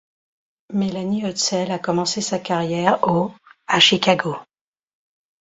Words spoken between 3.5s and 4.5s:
à Chicago.